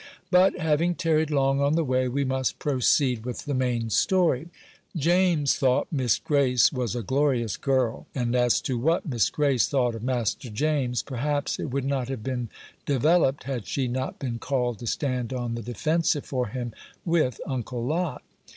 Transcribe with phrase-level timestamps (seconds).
[0.31, 4.49] But having tarried long on the way, we must proceed with the main story.
[4.97, 9.93] James thought Miss Grace was a glorious girl; and as to what Miss Grace thought
[9.93, 12.49] of Master James, perhaps it would not have been
[12.87, 16.73] developed had she not been called to stand on the defensive for him
[17.05, 18.23] with Uncle Lot.